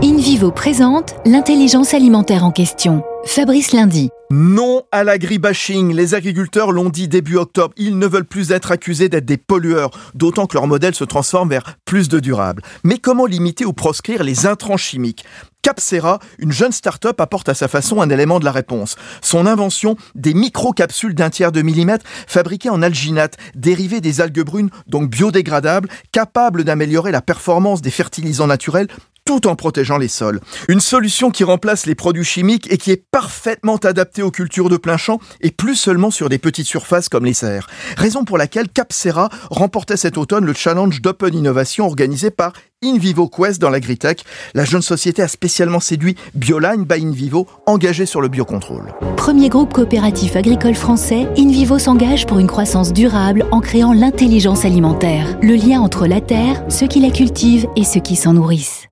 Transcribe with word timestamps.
InVivo 0.00 0.52
présente 0.52 1.16
l'intelligence 1.26 1.92
alimentaire 1.92 2.44
en 2.44 2.52
question. 2.52 3.02
Fabrice 3.24 3.72
Lundi. 3.72 4.10
Non 4.30 4.82
à 4.92 5.02
l'agribashing. 5.02 5.92
Les 5.92 6.14
agriculteurs 6.14 6.70
l'ont 6.70 6.88
dit 6.88 7.08
début 7.08 7.36
octobre. 7.36 7.74
Ils 7.76 7.98
ne 7.98 8.06
veulent 8.06 8.24
plus 8.24 8.52
être 8.52 8.70
accusés 8.70 9.08
d'être 9.08 9.24
des 9.24 9.38
pollueurs, 9.38 9.90
d'autant 10.14 10.46
que 10.46 10.54
leur 10.54 10.68
modèle 10.68 10.94
se 10.94 11.02
transforme 11.02 11.48
vers 11.48 11.76
plus 11.84 12.08
de 12.08 12.20
durable. 12.20 12.62
Mais 12.84 12.98
comment 12.98 13.26
limiter 13.26 13.64
ou 13.64 13.72
proscrire 13.72 14.22
les 14.22 14.46
intrants 14.46 14.76
chimiques? 14.76 15.24
Capsera, 15.62 16.20
une 16.38 16.52
jeune 16.52 16.72
start-up, 16.72 17.20
apporte 17.20 17.48
à 17.48 17.54
sa 17.54 17.66
façon 17.68 18.00
un 18.00 18.08
élément 18.08 18.38
de 18.38 18.44
la 18.44 18.52
réponse. 18.52 18.96
Son 19.20 19.44
invention, 19.44 19.96
des 20.14 20.32
micro-capsules 20.32 21.14
d'un 21.14 21.30
tiers 21.30 21.50
de 21.50 21.62
millimètre 21.62 22.06
fabriquées 22.26 22.70
en 22.70 22.80
alginate, 22.80 23.36
dérivées 23.56 24.00
des 24.00 24.20
algues 24.20 24.44
brunes, 24.44 24.70
donc 24.86 25.10
biodégradables, 25.10 25.88
capables 26.12 26.64
d'améliorer 26.64 27.10
la 27.10 27.22
performance 27.22 27.82
des 27.82 27.90
fertilisants 27.90 28.46
naturels 28.46 28.86
tout 29.28 29.46
en 29.46 29.56
protégeant 29.56 29.98
les 29.98 30.08
sols. 30.08 30.40
Une 30.68 30.80
solution 30.80 31.30
qui 31.30 31.44
remplace 31.44 31.84
les 31.84 31.94
produits 31.94 32.24
chimiques 32.24 32.66
et 32.72 32.78
qui 32.78 32.92
est 32.92 33.04
parfaitement 33.10 33.76
adaptée 33.76 34.22
aux 34.22 34.30
cultures 34.30 34.70
de 34.70 34.78
plein 34.78 34.96
champ 34.96 35.20
et 35.42 35.50
plus 35.50 35.74
seulement 35.74 36.10
sur 36.10 36.30
des 36.30 36.38
petites 36.38 36.66
surfaces 36.66 37.10
comme 37.10 37.26
les 37.26 37.34
serres. 37.34 37.68
Raison 37.98 38.24
pour 38.24 38.38
laquelle 38.38 38.70
Capsera 38.70 39.28
remportait 39.50 39.98
cet 39.98 40.16
automne 40.16 40.46
le 40.46 40.54
challenge 40.54 41.02
d'Open 41.02 41.34
Innovation 41.34 41.84
organisé 41.84 42.30
par 42.30 42.54
InVivo 42.82 43.28
Quest 43.28 43.60
dans 43.60 43.68
l'agritech. 43.68 44.24
La 44.54 44.64
jeune 44.64 44.80
société 44.80 45.20
a 45.20 45.28
spécialement 45.28 45.80
séduit 45.80 46.16
Bioline 46.34 46.84
by 46.84 47.04
InVivo, 47.04 47.46
engagé 47.66 48.06
sur 48.06 48.22
le 48.22 48.28
biocontrôle. 48.28 48.94
Premier 49.18 49.50
groupe 49.50 49.74
coopératif 49.74 50.36
agricole 50.36 50.74
français, 50.74 51.28
InVivo 51.36 51.78
s'engage 51.78 52.24
pour 52.24 52.38
une 52.38 52.46
croissance 52.46 52.94
durable 52.94 53.44
en 53.50 53.60
créant 53.60 53.92
l'intelligence 53.92 54.64
alimentaire, 54.64 55.36
le 55.42 55.54
lien 55.54 55.82
entre 55.82 56.06
la 56.06 56.22
terre, 56.22 56.64
ceux 56.70 56.86
qui 56.86 57.00
la 57.00 57.10
cultivent 57.10 57.66
et 57.76 57.84
ceux 57.84 58.00
qui 58.00 58.16
s'en 58.16 58.32
nourrissent. 58.32 58.86